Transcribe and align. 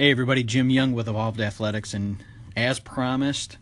Hey, 0.00 0.10
everybody, 0.12 0.42
Jim 0.42 0.70
Young 0.70 0.94
with 0.94 1.08
Evolved 1.08 1.42
Athletics, 1.42 1.92
and 1.92 2.24
as 2.56 2.80
promised, 2.80 3.58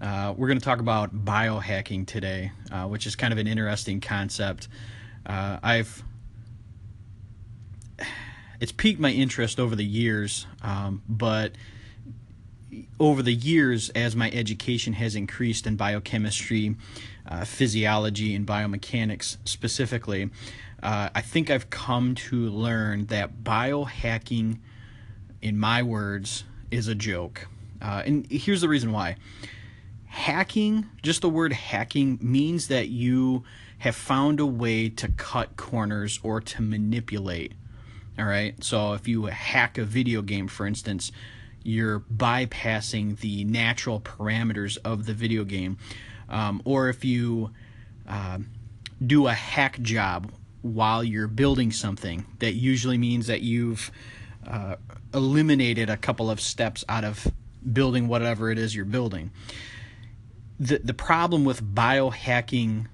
uh, 0.00 0.34
we're 0.36 0.48
going 0.48 0.58
to 0.58 0.64
talk 0.64 0.80
about 0.80 1.24
biohacking 1.24 2.08
today, 2.08 2.50
uh, 2.72 2.86
which 2.86 3.06
is 3.06 3.14
kind 3.14 3.32
of 3.32 3.38
an 3.38 3.46
interesting 3.46 4.00
concept. 4.00 4.66
Uh, 5.24 5.60
I've 5.62 6.02
it's 8.60 8.72
piqued 8.72 8.98
my 8.98 9.12
interest 9.12 9.60
over 9.60 9.76
the 9.76 9.84
years, 9.84 10.48
um, 10.60 11.02
but 11.08 11.52
over 12.98 13.22
the 13.22 13.34
years, 13.34 13.88
as 13.90 14.16
my 14.16 14.28
education 14.32 14.94
has 14.94 15.14
increased 15.14 15.68
in 15.68 15.76
biochemistry, 15.76 16.74
uh, 17.28 17.44
physiology, 17.44 18.34
and 18.34 18.44
biomechanics 18.44 19.36
specifically, 19.44 20.30
uh, 20.82 21.10
I 21.14 21.20
think 21.20 21.48
I've 21.48 21.70
come 21.70 22.16
to 22.16 22.50
learn 22.50 23.06
that 23.06 23.44
biohacking 23.44 24.58
in 25.46 25.56
my 25.56 25.80
words, 25.80 26.42
is 26.72 26.88
a 26.88 26.94
joke. 26.94 27.46
Uh, 27.80 28.02
and 28.04 28.26
here's 28.28 28.62
the 28.62 28.68
reason 28.68 28.90
why. 28.90 29.16
Hacking, 30.06 30.86
just 31.02 31.20
the 31.22 31.28
word 31.28 31.52
hacking, 31.52 32.18
means 32.20 32.66
that 32.66 32.88
you 32.88 33.44
have 33.78 33.94
found 33.94 34.40
a 34.40 34.46
way 34.46 34.88
to 34.88 35.08
cut 35.08 35.56
corners 35.56 36.18
or 36.24 36.40
to 36.40 36.62
manipulate. 36.62 37.52
All 38.18 38.24
right. 38.24 38.62
So 38.64 38.94
if 38.94 39.06
you 39.06 39.26
hack 39.26 39.78
a 39.78 39.84
video 39.84 40.20
game, 40.20 40.48
for 40.48 40.66
instance, 40.66 41.12
you're 41.62 42.00
bypassing 42.00 43.20
the 43.20 43.44
natural 43.44 44.00
parameters 44.00 44.78
of 44.84 45.06
the 45.06 45.14
video 45.14 45.44
game. 45.44 45.78
Um, 46.28 46.60
or 46.64 46.88
if 46.88 47.04
you 47.04 47.52
uh, 48.08 48.38
do 49.04 49.28
a 49.28 49.32
hack 49.32 49.80
job 49.80 50.32
while 50.62 51.04
you're 51.04 51.28
building 51.28 51.70
something, 51.70 52.26
that 52.40 52.54
usually 52.54 52.98
means 52.98 53.28
that 53.28 53.42
you've 53.42 53.92
uh, 54.46 54.76
eliminated 55.12 55.90
a 55.90 55.96
couple 55.96 56.30
of 56.30 56.40
steps 56.40 56.84
out 56.88 57.04
of 57.04 57.26
building 57.72 58.08
whatever 58.08 58.50
it 58.50 58.58
is 58.58 58.74
you're 58.74 58.84
building. 58.84 59.30
The, 60.58 60.78
the 60.82 60.94
problem 60.94 61.44
with 61.44 61.62
biohacking 61.62 62.86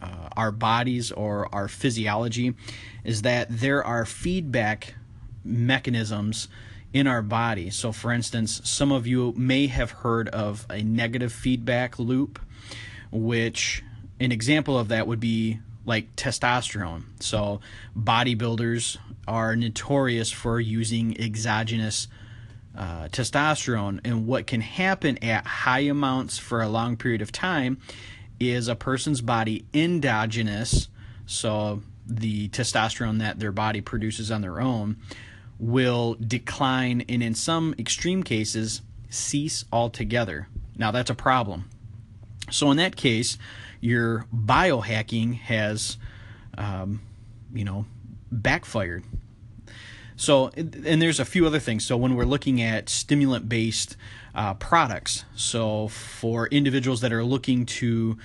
uh, 0.00 0.28
our 0.36 0.52
bodies 0.52 1.10
or 1.10 1.52
our 1.54 1.68
physiology 1.68 2.54
is 3.04 3.22
that 3.22 3.48
there 3.50 3.82
are 3.84 4.04
feedback 4.04 4.94
mechanisms 5.44 6.48
in 6.92 7.06
our 7.06 7.22
body. 7.22 7.70
So, 7.70 7.92
for 7.92 8.12
instance, 8.12 8.60
some 8.64 8.92
of 8.92 9.06
you 9.06 9.32
may 9.36 9.66
have 9.66 9.90
heard 9.90 10.28
of 10.28 10.66
a 10.70 10.82
negative 10.82 11.32
feedback 11.32 11.98
loop, 11.98 12.38
which 13.10 13.82
an 14.20 14.32
example 14.32 14.78
of 14.78 14.88
that 14.88 15.06
would 15.06 15.20
be 15.20 15.60
like 15.86 16.14
testosterone. 16.16 17.04
So, 17.20 17.60
bodybuilders 17.98 18.98
are 19.26 19.56
notorious 19.56 20.30
for 20.30 20.60
using 20.60 21.18
exogenous 21.20 22.08
uh, 22.76 23.08
testosterone. 23.08 24.00
And 24.04 24.26
what 24.26 24.46
can 24.46 24.60
happen 24.60 25.22
at 25.24 25.46
high 25.46 25.80
amounts 25.80 26.38
for 26.38 26.60
a 26.60 26.68
long 26.68 26.96
period 26.96 27.22
of 27.22 27.32
time 27.32 27.78
is 28.38 28.68
a 28.68 28.74
person's 28.74 29.20
body 29.20 29.64
endogenous, 29.72 30.88
so 31.24 31.82
the 32.06 32.48
testosterone 32.50 33.18
that 33.18 33.38
their 33.38 33.52
body 33.52 33.80
produces 33.80 34.30
on 34.30 34.42
their 34.42 34.60
own, 34.60 34.96
will 35.58 36.14
decline 36.14 37.02
and 37.08 37.22
in 37.22 37.34
some 37.34 37.74
extreme 37.78 38.22
cases 38.22 38.82
cease 39.08 39.64
altogether. 39.72 40.48
Now 40.76 40.90
that's 40.90 41.10
a 41.10 41.14
problem. 41.14 41.70
So 42.50 42.70
in 42.70 42.76
that 42.76 42.96
case, 42.96 43.38
your 43.80 44.26
biohacking 44.34 45.38
has, 45.40 45.96
um, 46.56 47.02
you 47.52 47.64
know, 47.64 47.86
backfired. 48.30 49.04
So, 50.16 50.48
and 50.56 51.02
there's 51.02 51.20
a 51.20 51.24
few 51.24 51.46
other 51.46 51.58
things. 51.58 51.84
So, 51.84 51.96
when 51.96 52.16
we're 52.16 52.24
looking 52.24 52.62
at 52.62 52.88
stimulant 52.88 53.48
based 53.48 53.96
uh, 54.34 54.54
products, 54.54 55.24
so 55.34 55.88
for 55.88 56.46
individuals 56.48 57.02
that 57.02 57.12
are 57.12 57.24
looking 57.24 57.66
to 57.66 58.16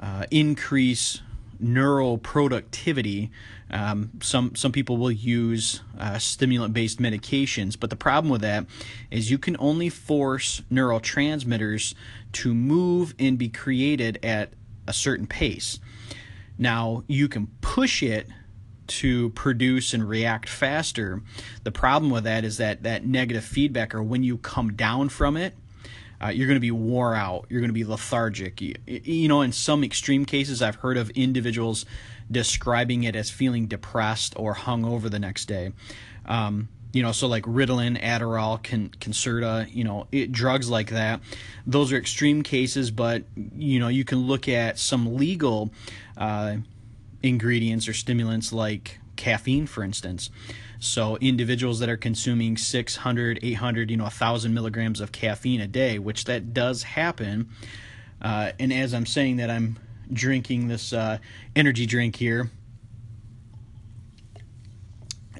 uh, 0.00 0.24
increase 0.30 1.20
neural 1.58 2.16
productivity, 2.18 3.30
um, 3.70 4.12
some 4.22 4.54
some 4.54 4.72
people 4.72 4.96
will 4.96 5.10
use 5.10 5.82
uh, 5.98 6.18
stimulant 6.18 6.72
based 6.72 7.00
medications, 7.00 7.78
but 7.78 7.90
the 7.90 7.96
problem 7.96 8.30
with 8.30 8.42
that 8.42 8.66
is 9.10 9.30
you 9.30 9.38
can 9.38 9.56
only 9.58 9.88
force 9.88 10.62
neurotransmitters 10.70 11.94
to 12.32 12.54
move 12.54 13.14
and 13.18 13.36
be 13.38 13.48
created 13.48 14.18
at 14.22 14.50
a 14.86 14.92
certain 14.92 15.26
pace. 15.26 15.78
Now 16.58 17.04
you 17.06 17.28
can 17.28 17.48
push 17.60 18.02
it 18.02 18.28
to 18.86 19.30
produce 19.30 19.92
and 19.94 20.08
react 20.08 20.48
faster. 20.48 21.22
The 21.64 21.72
problem 21.72 22.10
with 22.10 22.24
that 22.24 22.44
is 22.44 22.56
that 22.58 22.82
that 22.84 23.04
negative 23.04 23.44
feedback, 23.44 23.94
or 23.94 24.02
when 24.02 24.22
you 24.22 24.38
come 24.38 24.74
down 24.74 25.08
from 25.08 25.36
it, 25.36 25.54
uh, 26.22 26.28
you're 26.28 26.46
going 26.46 26.56
to 26.56 26.60
be 26.60 26.70
wore 26.70 27.14
out. 27.14 27.46
You're 27.48 27.60
going 27.60 27.68
to 27.68 27.74
be 27.74 27.84
lethargic. 27.84 28.60
You, 28.60 28.74
you, 28.86 29.28
know, 29.28 29.42
in 29.42 29.52
some 29.52 29.84
extreme 29.84 30.24
cases, 30.24 30.62
I've 30.62 30.76
heard 30.76 30.96
of 30.96 31.10
individuals 31.10 31.84
describing 32.30 33.02
it 33.02 33.14
as 33.14 33.30
feeling 33.30 33.66
depressed 33.66 34.34
or 34.36 34.54
hung 34.54 34.84
over 34.84 35.08
the 35.08 35.18
next 35.18 35.44
day. 35.46 35.72
Um, 36.24 36.68
you 36.92 37.02
know, 37.02 37.12
so 37.12 37.26
like 37.26 37.44
Ritalin, 37.44 38.00
Adderall, 38.00 38.62
Con- 38.62 38.90
Concerta, 39.00 39.72
you 39.72 39.84
know, 39.84 40.06
it, 40.12 40.32
drugs 40.32 40.70
like 40.70 40.90
that. 40.90 41.20
Those 41.66 41.92
are 41.92 41.96
extreme 41.96 42.42
cases, 42.42 42.90
but 42.90 43.24
you 43.34 43.78
know, 43.78 43.88
you 43.88 44.04
can 44.04 44.20
look 44.26 44.48
at 44.48 44.78
some 44.78 45.16
legal. 45.16 45.72
Uh, 46.16 46.56
ingredients 47.22 47.88
or 47.88 47.92
stimulants 47.92 48.52
like 48.52 49.00
caffeine, 49.16 49.66
for 49.66 49.82
instance. 49.82 50.30
So 50.78 51.16
individuals 51.16 51.78
that 51.80 51.88
are 51.88 51.96
consuming 51.96 52.56
600, 52.56 53.40
800, 53.42 53.90
you 53.90 53.96
know, 53.96 54.04
1,000 54.04 54.52
milligrams 54.52 55.00
of 55.00 55.12
caffeine 55.12 55.60
a 55.60 55.66
day, 55.66 55.98
which 55.98 56.24
that 56.24 56.52
does 56.52 56.82
happen. 56.82 57.48
Uh, 58.20 58.52
and 58.58 58.72
as 58.72 58.94
I'm 58.94 59.06
saying 59.06 59.36
that, 59.36 59.50
I'm 59.50 59.78
drinking 60.12 60.68
this 60.68 60.92
uh, 60.92 61.18
energy 61.54 61.86
drink 61.86 62.16
here, 62.16 62.50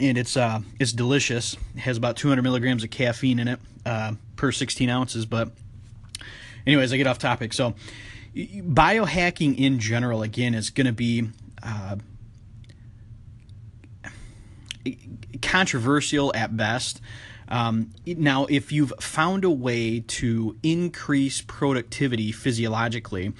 and 0.01 0.19
it's 0.19 0.37
uh, 0.37 0.61
it's 0.79 0.93
delicious. 0.93 1.57
It 1.75 1.81
has 1.81 1.97
about 1.97 2.17
200 2.17 2.43
milligrams 2.43 2.85
of 2.85 2.91
caffeine 2.91 3.39
in 3.39 3.49
it 3.49 3.61
uh, 3.85 4.13
per 4.37 4.53
16 4.53 4.89
ounces. 4.89 5.27
But, 5.27 5.51
anyways, 6.67 6.93
I 6.93 6.97
get 6.97 7.07
off 7.07 7.19
topic. 7.19 7.53
So, 7.53 7.75
biohacking 8.35 9.59
in 9.59 9.79
general, 9.79 10.23
again, 10.23 10.55
is 10.55 10.71
going 10.71 10.87
to 10.87 10.93
be 10.93 11.29
uh, 11.63 11.97
controversial 15.43 16.35
at 16.35 16.57
best. 16.57 17.01
Um, 17.49 17.91
now, 18.07 18.47
if 18.47 18.73
you've 18.73 18.93
found 19.01 19.45
a 19.45 19.51
way 19.51 20.01
to 20.01 20.57
increase 20.63 21.41
productivity 21.43 22.33
physiologically, 22.33 23.33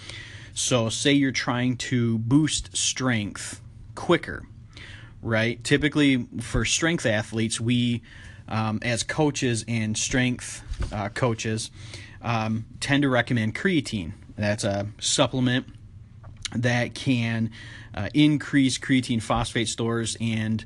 so 0.55 0.89
say 0.89 1.13
you're 1.13 1.33
trying 1.33 1.77
to 1.77 2.19
boost 2.19 2.77
strength 2.77 3.61
quicker, 3.95 4.45
right? 5.27 5.63
Typically, 5.65 6.27
for 6.41 6.65
strength 6.65 7.05
athletes, 7.05 7.61
we, 7.61 8.03
um, 8.49 8.79
as 8.83 9.03
coaches 9.03 9.65
and 9.67 9.97
strength 9.97 10.63
uh, 10.93 11.09
coaches, 11.11 11.71
um, 12.23 12.67
tend 12.81 13.03
to 13.03 13.09
recommend 13.09 13.55
creatine. 13.55 14.13
That's 14.37 14.65
a 14.65 14.87
supplement 15.01 15.67
that 16.55 16.95
can 16.95 17.51
uh, 17.95 18.09
increase 18.15 18.79
creatine 18.79 19.23
phosphate 19.23 19.69
stores 19.69 20.17
and 20.21 20.65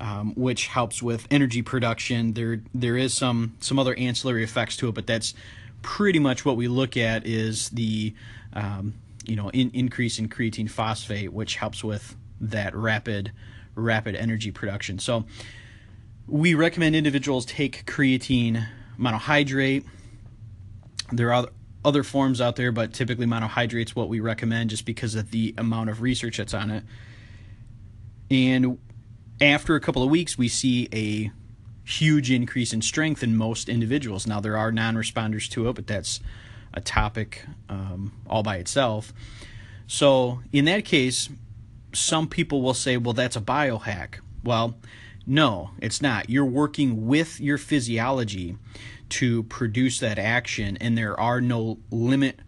um, 0.00 0.34
which 0.34 0.66
helps 0.66 1.02
with 1.02 1.26
energy 1.30 1.62
production. 1.62 2.32
There 2.34 2.60
there 2.74 2.96
is 2.96 3.14
some 3.14 3.56
some 3.60 3.78
other 3.78 3.94
ancillary 3.94 4.42
effects 4.42 4.76
to 4.78 4.88
it, 4.88 4.94
but 4.94 5.06
that's 5.06 5.34
pretty 5.82 6.18
much 6.18 6.44
what 6.44 6.56
we 6.56 6.68
look 6.68 6.96
at 6.96 7.26
is 7.26 7.70
the 7.70 8.14
um, 8.52 8.94
you 9.24 9.36
know 9.36 9.48
in, 9.50 9.70
increase 9.70 10.18
in 10.18 10.28
creatine 10.28 10.68
phosphate, 10.68 11.32
which 11.32 11.56
helps 11.56 11.84
with 11.84 12.16
that 12.40 12.74
rapid 12.74 13.32
rapid 13.74 14.14
energy 14.14 14.50
production. 14.50 14.98
So 14.98 15.24
we 16.26 16.54
recommend 16.54 16.96
individuals 16.96 17.44
take 17.44 17.84
creatine 17.86 18.66
monohydrate. 18.98 19.84
There 21.10 21.32
are 21.32 21.48
other 21.84 22.02
forms 22.02 22.40
out 22.40 22.56
there, 22.56 22.72
but 22.72 22.92
typically 22.92 23.26
monohydrate's 23.26 23.96
what 23.96 24.08
we 24.08 24.20
recommend 24.20 24.70
just 24.70 24.84
because 24.84 25.14
of 25.14 25.30
the 25.30 25.54
amount 25.58 25.90
of 25.90 26.00
research 26.00 26.36
that's 26.38 26.54
on 26.54 26.70
it. 26.70 26.84
And 28.30 28.78
after 29.40 29.74
a 29.74 29.80
couple 29.80 30.02
of 30.02 30.10
weeks, 30.10 30.38
we 30.38 30.48
see 30.48 30.88
a 30.92 31.30
huge 31.84 32.30
increase 32.30 32.72
in 32.72 32.80
strength 32.80 33.22
in 33.22 33.36
most 33.36 33.68
individuals. 33.68 34.26
Now, 34.26 34.40
there 34.40 34.56
are 34.56 34.70
non 34.70 34.94
responders 34.94 35.50
to 35.50 35.68
it, 35.68 35.74
but 35.74 35.86
that's 35.86 36.20
a 36.72 36.80
topic 36.80 37.44
um, 37.68 38.12
all 38.28 38.42
by 38.42 38.56
itself. 38.56 39.12
So, 39.86 40.40
in 40.52 40.64
that 40.66 40.84
case, 40.84 41.28
some 41.92 42.28
people 42.28 42.62
will 42.62 42.74
say, 42.74 42.96
well, 42.96 43.12
that's 43.12 43.36
a 43.36 43.40
biohack. 43.40 44.20
Well, 44.44 44.78
no, 45.26 45.70
it's 45.80 46.02
not. 46.02 46.30
You're 46.30 46.44
working 46.44 47.06
with 47.06 47.40
your 47.40 47.58
physiology 47.58 48.56
to 49.10 49.42
produce 49.44 50.00
that 50.00 50.18
action, 50.18 50.76
and 50.80 50.96
there 50.96 51.18
are 51.18 51.40
no 51.40 51.78
limit 51.90 52.40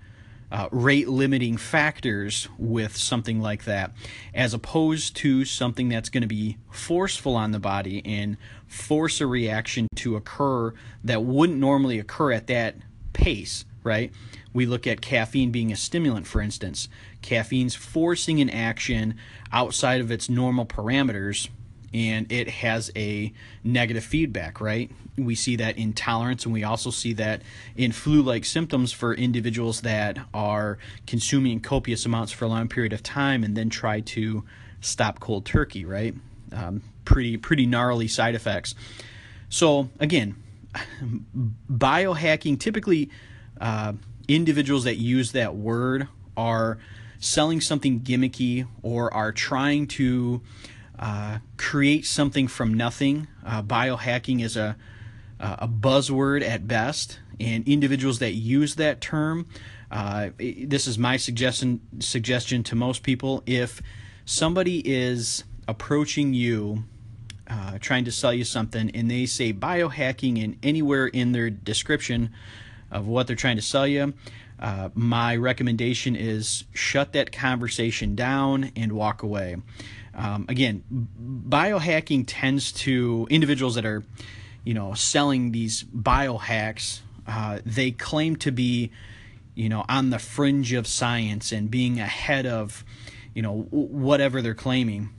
uh, 0.50 0.69
rate 0.70 1.08
limiting 1.08 1.56
factors 1.56 2.49
with 2.58 2.96
something 2.96 3.41
like 3.41 3.64
that, 3.64 3.93
as 4.32 4.55
opposed 4.55 5.17
to 5.17 5.44
something 5.44 5.88
that's 5.88 6.08
going 6.08 6.23
to 6.23 6.29
be 6.29 6.58
forceful 6.70 7.35
on 7.35 7.50
the 7.50 7.58
body 7.58 8.00
and 8.05 8.37
force 8.69 9.20
a 9.20 9.26
reaction 9.26 9.88
to 9.96 10.14
occur 10.14 10.73
that 11.02 11.25
wouldn't 11.25 11.58
normally 11.58 11.99
occur 11.99 12.31
at 12.31 12.46
that 12.46 12.76
pace, 13.12 13.64
right? 13.84 14.12
We 14.52 14.66
look 14.66 14.86
at 14.86 15.00
caffeine 15.00 15.50
being 15.50 15.70
a 15.70 15.76
stimulant, 15.76 16.26
for 16.26 16.40
instance. 16.40 16.88
Caffeine's 17.22 17.75
forcing 17.75 18.40
an 18.40 18.50
action 18.50 19.16
outside 19.52 20.00
of 20.00 20.10
its 20.10 20.28
normal 20.28 20.66
parameters 20.66 21.48
and 21.94 22.31
it 22.32 22.50
has 22.50 22.90
a 22.96 23.32
negative 23.62 24.02
feedback, 24.02 24.60
right? 24.60 24.90
We 25.16 25.36
see 25.36 25.54
that 25.56 25.78
in 25.78 25.92
tolerance, 25.92 26.44
and 26.44 26.52
we 26.52 26.64
also 26.64 26.90
see 26.90 27.12
that 27.14 27.42
in 27.76 27.92
flu 27.92 28.20
like 28.20 28.44
symptoms 28.44 28.90
for 28.90 29.14
individuals 29.14 29.82
that 29.82 30.19
are 30.34 30.78
consuming 31.06 31.60
copious 31.60 32.04
amounts 32.04 32.32
for 32.32 32.46
a 32.46 32.48
long 32.48 32.66
period 32.69 32.92
of 32.92 33.04
time 33.04 33.44
and 33.44 33.56
then 33.56 33.70
try 33.70 34.00
to 34.00 34.42
stop 34.81 35.20
cold 35.20 35.46
turkey, 35.46 35.84
right? 35.84 36.16
Um, 36.52 36.82
pretty, 37.04 37.36
pretty 37.36 37.64
gnarly 37.64 38.08
side 38.08 38.34
effects. 38.34 38.75
So, 39.48 39.88
again, 40.00 40.34
biohacking 41.70 42.58
typically, 42.58 43.08
uh, 43.60 43.92
individuals 44.28 44.84
that 44.84 44.96
use 44.96 45.32
that 45.32 45.54
word 45.54 46.08
are 46.36 46.78
selling 47.18 47.60
something 47.60 48.00
gimmicky 48.00 48.66
or 48.82 49.12
are 49.12 49.32
trying 49.32 49.86
to 49.86 50.42
uh, 50.98 51.38
create 51.56 52.04
something 52.06 52.48
from 52.48 52.74
nothing. 52.74 53.26
Uh, 53.44 53.62
biohacking 53.62 54.42
is 54.42 54.56
a, 54.56 54.76
a 55.40 55.68
buzzword 55.68 56.46
at 56.46 56.66
best, 56.68 57.18
and 57.40 57.66
individuals 57.66 58.18
that 58.20 58.32
use 58.32 58.76
that 58.76 59.00
term, 59.00 59.46
uh, 59.94 60.30
this 60.38 60.88
is 60.88 60.98
my 60.98 61.16
suggestion 61.16 61.80
suggestion 62.00 62.64
to 62.64 62.74
most 62.74 63.04
people. 63.04 63.44
If 63.46 63.80
somebody 64.24 64.82
is 64.84 65.44
approaching 65.68 66.34
you, 66.34 66.84
uh, 67.48 67.78
trying 67.80 68.04
to 68.04 68.12
sell 68.12 68.32
you 68.32 68.42
something, 68.42 68.90
and 68.90 69.08
they 69.08 69.26
say 69.26 69.52
biohacking 69.52 70.42
in 70.42 70.58
anywhere 70.62 71.06
in 71.06 71.30
their 71.30 71.48
description 71.48 72.30
of 72.94 73.06
what 73.06 73.26
they're 73.26 73.37
trying 73.37 73.56
to 73.56 73.62
sell 73.62 73.87
you, 73.87 74.14
uh, 74.58 74.88
my 74.94 75.37
recommendation 75.37 76.17
is 76.17 76.64
shut 76.73 77.12
that 77.12 77.32
conversation 77.32 78.14
down 78.14 78.70
and 78.76 78.93
walk 78.93 79.23
away. 79.23 79.56
Um, 80.14 80.46
again, 80.49 80.85
biohacking 81.49 82.25
tends 82.26 82.70
to 82.73 83.26
individuals 83.31 83.75
that 83.75 83.85
are, 83.85 84.05
you 84.62 84.73
know, 84.73 84.94
selling 84.94 85.52
these 85.52 85.82
biohacks. 85.85 87.00
Uh, 87.26 87.58
they 87.67 87.91
claim 87.91 88.37
to 88.37 88.52
be, 88.52 88.93
you 89.55 89.69
know, 89.69 89.85
on 89.88 90.11
the 90.11 90.20
fringe 90.20 90.73
of 90.73 90.87
science 90.87 91.50
and 91.50 91.70
being 91.70 91.99
ahead 91.99 92.46
of, 92.46 92.85
you 93.35 93.43
know, 93.43 93.67
whatever 93.70 94.41
they're 94.41 94.55
claiming. 94.55 95.11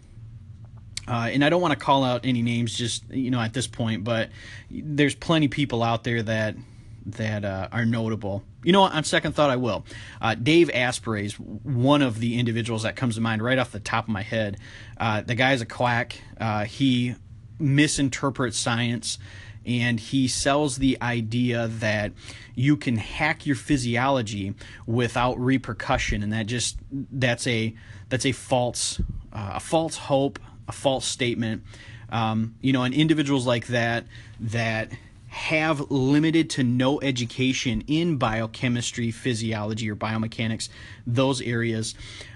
Uh, 1.08 1.30
and 1.32 1.44
I 1.44 1.50
don't 1.50 1.62
want 1.62 1.74
to 1.74 1.80
call 1.80 2.04
out 2.04 2.26
any 2.26 2.42
names 2.42 2.76
just 2.76 3.08
you 3.12 3.30
know 3.30 3.40
at 3.40 3.54
this 3.54 3.68
point, 3.68 4.04
but 4.04 4.30
there's 4.72 5.14
plenty 5.14 5.48
people 5.48 5.84
out 5.84 6.04
there 6.04 6.24
that 6.24 6.56
that 7.06 7.46
uh, 7.46 7.68
are 7.72 7.86
notable. 7.86 8.44
You 8.64 8.72
know, 8.72 8.84
on 8.84 9.04
second 9.04 9.34
thought, 9.34 9.50
I 9.50 9.58
will. 9.58 9.86
Uh, 10.22 10.36
Dave 10.36 10.70
Asprey 10.72 11.26
is 11.26 11.34
one 11.34 12.02
of 12.02 12.20
the 12.20 12.40
individuals 12.40 12.84
that 12.84 12.96
comes 12.96 13.16
to 13.16 13.22
mind 13.22 13.44
right 13.44 13.60
off 13.60 13.72
the 13.72 13.80
top 13.80 14.06
of 14.06 14.10
my 14.10 14.24
head. 14.24 14.58
Uh, 14.98 15.22
the 15.22 15.36
guy's 15.36 15.62
a 15.62 15.66
quack. 15.66 16.20
Uh, 16.40 16.66
he 16.66 17.16
misinterprets 17.60 18.58
science 18.58 19.18
and 19.66 20.00
he 20.00 20.28
sells 20.28 20.78
the 20.78 20.98
idea 21.02 21.68
that 21.68 22.12
you 22.54 22.78
can 22.78 22.98
hack 22.98 23.46
your 23.46 23.56
physiology 23.56 24.54
without 24.86 25.40
repercussion 25.40 26.22
and 26.22 26.32
that 26.32 26.46
just 26.46 26.78
that's 26.92 27.48
a 27.48 27.74
that's 28.10 28.26
a 28.26 28.32
false 28.32 29.00
uh, 29.34 29.54
a 29.56 29.60
false 29.60 29.98
hope 29.98 30.38
a 30.68 30.72
false 30.72 31.06
statement 31.06 31.64
um, 32.10 32.56
you 32.62 32.74
know 32.74 32.84
and 32.84 32.94
individuals 32.94 33.48
like 33.48 33.68
that 33.68 34.06
that 34.40 34.92
have 35.36 35.92
limited 35.92 36.50
to 36.50 36.64
no 36.64 37.02
education 37.02 37.84
in 37.88 38.16
biochemistry, 38.16 39.12
physiology, 39.12 39.92
or 39.92 39.96
biomechanics, 39.96 40.70
those 41.06 41.42
areas, 41.42 41.94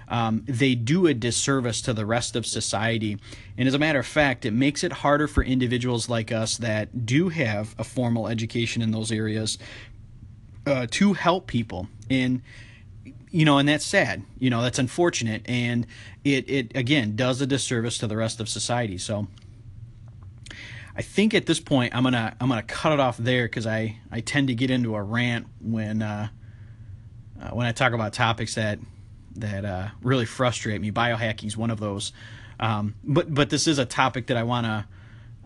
um, 0.08 0.44
they 0.46 0.74
do 0.74 1.06
a 1.06 1.14
disservice 1.14 1.80
to 1.80 1.94
the 1.94 2.04
rest 2.04 2.36
of 2.36 2.44
society. 2.44 3.16
And 3.56 3.66
as 3.66 3.72
a 3.72 3.78
matter 3.78 3.98
of 3.98 4.06
fact, 4.06 4.44
it 4.44 4.50
makes 4.50 4.84
it 4.84 4.92
harder 4.92 5.26
for 5.26 5.42
individuals 5.42 6.10
like 6.10 6.30
us 6.30 6.58
that 6.58 7.06
do 7.06 7.30
have 7.30 7.74
a 7.78 7.84
formal 7.84 8.28
education 8.28 8.82
in 8.82 8.90
those 8.90 9.10
areas 9.10 9.56
uh, 10.66 10.86
to 10.90 11.14
help 11.14 11.46
people. 11.46 11.88
And 12.10 12.42
you 13.30 13.46
know, 13.46 13.56
and 13.56 13.68
that's 13.68 13.86
sad. 13.86 14.24
You 14.38 14.50
know, 14.50 14.60
that's 14.60 14.78
unfortunate, 14.78 15.42
and 15.48 15.86
it 16.22 16.50
it 16.50 16.76
again 16.76 17.16
does 17.16 17.40
a 17.40 17.46
disservice 17.46 17.96
to 17.98 18.08
the 18.08 18.16
rest 18.16 18.40
of 18.40 18.48
society. 18.48 18.98
So 18.98 19.28
I 20.96 21.02
think 21.02 21.34
at 21.34 21.46
this 21.46 21.60
point 21.60 21.94
I'm 21.94 22.02
gonna 22.02 22.36
I'm 22.40 22.48
gonna 22.48 22.62
cut 22.62 22.92
it 22.92 23.00
off 23.00 23.16
there 23.16 23.44
because 23.44 23.66
I 23.66 23.98
I 24.10 24.20
tend 24.20 24.48
to 24.48 24.54
get 24.54 24.70
into 24.70 24.94
a 24.94 25.02
rant 25.02 25.46
when 25.60 26.02
uh, 26.02 26.28
uh, 27.40 27.50
when 27.50 27.66
I 27.66 27.72
talk 27.72 27.92
about 27.92 28.12
topics 28.12 28.56
that 28.56 28.78
that 29.36 29.64
uh, 29.64 29.88
really 30.02 30.26
frustrate 30.26 30.80
me. 30.80 30.90
Biohacking 30.90 31.46
is 31.46 31.56
one 31.56 31.70
of 31.70 31.80
those. 31.80 32.12
Um, 32.58 32.94
but 33.04 33.32
but 33.32 33.50
this 33.50 33.66
is 33.66 33.78
a 33.78 33.86
topic 33.86 34.26
that 34.26 34.36
I 34.36 34.42
want 34.42 34.66
to 34.66 34.86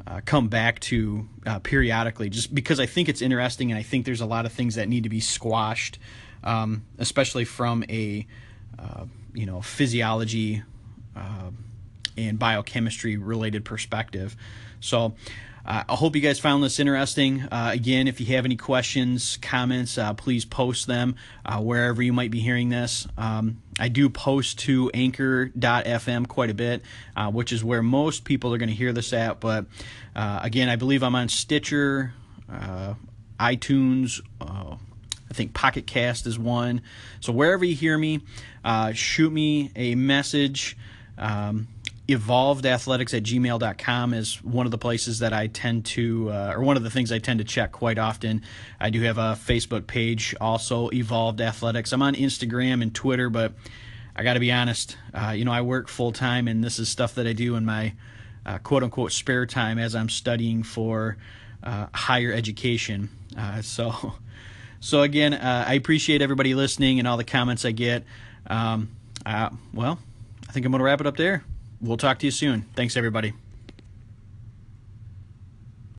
uh, 0.06 0.20
come 0.24 0.48
back 0.48 0.80
to 0.80 1.28
uh, 1.46 1.58
periodically, 1.60 2.28
just 2.28 2.54
because 2.54 2.80
I 2.80 2.86
think 2.86 3.08
it's 3.08 3.22
interesting 3.22 3.70
and 3.70 3.78
I 3.78 3.82
think 3.82 4.06
there's 4.06 4.20
a 4.20 4.26
lot 4.26 4.46
of 4.46 4.52
things 4.52 4.74
that 4.74 4.88
need 4.88 5.04
to 5.04 5.08
be 5.08 5.20
squashed, 5.20 5.98
um, 6.42 6.84
especially 6.98 7.44
from 7.44 7.84
a 7.88 8.26
uh, 8.78 9.04
you 9.34 9.46
know 9.46 9.60
physiology 9.60 10.62
and 12.16 12.38
biochemistry 12.38 13.16
related 13.16 13.64
perspective. 13.64 14.36
So 14.80 15.14
uh, 15.66 15.82
I 15.88 15.94
hope 15.94 16.14
you 16.14 16.20
guys 16.20 16.38
found 16.38 16.62
this 16.62 16.78
interesting. 16.78 17.42
Uh, 17.42 17.70
again, 17.72 18.06
if 18.06 18.20
you 18.20 18.26
have 18.36 18.44
any 18.44 18.56
questions, 18.56 19.38
comments, 19.38 19.96
uh, 19.96 20.12
please 20.12 20.44
post 20.44 20.86
them 20.86 21.16
uh, 21.46 21.58
wherever 21.60 22.02
you 22.02 22.12
might 22.12 22.30
be 22.30 22.40
hearing 22.40 22.68
this. 22.68 23.08
Um, 23.16 23.62
I 23.80 23.88
do 23.88 24.10
post 24.10 24.58
to 24.60 24.90
anchor.fm 24.92 26.28
quite 26.28 26.50
a 26.50 26.54
bit, 26.54 26.82
uh, 27.16 27.30
which 27.30 27.50
is 27.50 27.64
where 27.64 27.82
most 27.82 28.24
people 28.24 28.52
are 28.52 28.58
going 28.58 28.68
to 28.68 28.74
hear 28.74 28.92
this 28.92 29.14
at. 29.14 29.40
But 29.40 29.64
uh, 30.14 30.40
again, 30.42 30.68
I 30.68 30.76
believe 30.76 31.02
I'm 31.02 31.14
on 31.14 31.28
Stitcher, 31.28 32.12
iTunes. 33.40 34.20
I 34.40 35.32
think 35.32 35.54
Pocket 35.54 35.86
Cast 35.86 36.26
is 36.26 36.38
one. 36.38 36.82
So 37.20 37.32
wherever 37.32 37.64
you 37.64 37.74
hear 37.74 37.96
me, 37.96 38.20
shoot 38.92 39.32
me 39.32 39.72
a 39.74 39.94
message. 39.94 40.76
Um, 41.16 41.68
evolvedathletics 42.08 43.14
at 43.16 43.22
gmail.com 43.22 44.12
is 44.12 44.42
one 44.44 44.66
of 44.66 44.70
the 44.70 44.78
places 44.78 45.20
that 45.20 45.32
I 45.32 45.46
tend 45.46 45.86
to, 45.86 46.30
uh, 46.30 46.52
or 46.54 46.62
one 46.62 46.76
of 46.76 46.82
the 46.82 46.90
things 46.90 47.10
I 47.10 47.18
tend 47.18 47.38
to 47.38 47.44
check 47.44 47.72
quite 47.72 47.98
often. 47.98 48.42
I 48.78 48.90
do 48.90 49.00
have 49.02 49.16
a 49.16 49.38
Facebook 49.40 49.86
page, 49.86 50.34
also 50.40 50.90
Evolved 50.90 51.40
Athletics. 51.40 51.92
I'm 51.92 52.02
on 52.02 52.14
Instagram 52.14 52.82
and 52.82 52.94
Twitter, 52.94 53.30
but 53.30 53.52
I 54.14 54.22
got 54.22 54.34
to 54.34 54.40
be 54.40 54.52
honest, 54.52 54.98
uh, 55.14 55.30
you 55.30 55.46
know, 55.46 55.52
I 55.52 55.62
work 55.62 55.88
full 55.88 56.12
time, 56.12 56.46
and 56.46 56.62
this 56.62 56.78
is 56.78 56.90
stuff 56.90 57.14
that 57.14 57.26
I 57.26 57.32
do 57.32 57.56
in 57.56 57.64
my 57.64 57.94
uh, 58.44 58.58
quote 58.58 58.82
unquote 58.82 59.12
spare 59.12 59.46
time 59.46 59.78
as 59.78 59.94
I'm 59.94 60.10
studying 60.10 60.62
for 60.62 61.16
uh, 61.62 61.86
higher 61.94 62.32
education. 62.32 63.08
Uh, 63.36 63.62
so, 63.62 64.14
so 64.80 65.00
again, 65.00 65.32
uh, 65.32 65.64
I 65.66 65.74
appreciate 65.74 66.20
everybody 66.20 66.54
listening 66.54 66.98
and 66.98 67.08
all 67.08 67.16
the 67.16 67.24
comments 67.24 67.64
I 67.64 67.72
get. 67.72 68.04
Um, 68.46 68.90
well, 69.72 69.98
I 70.46 70.52
think 70.52 70.66
I'm 70.66 70.72
going 70.72 70.80
to 70.80 70.84
wrap 70.84 71.00
it 71.00 71.06
up 71.06 71.16
there 71.16 71.44
we'll 71.80 71.96
talk 71.96 72.18
to 72.20 72.26
you 72.26 72.32
soon. 72.32 72.62
Thanks, 72.74 72.96
everybody. 72.96 73.34